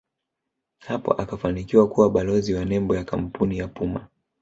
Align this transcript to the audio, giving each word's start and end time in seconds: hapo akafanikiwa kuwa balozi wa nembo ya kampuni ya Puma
hapo 0.79 1.13
akafanikiwa 1.13 1.87
kuwa 1.89 2.09
balozi 2.09 2.53
wa 2.53 2.65
nembo 2.65 2.95
ya 2.95 3.03
kampuni 3.03 3.57
ya 3.57 3.67
Puma 3.67 4.07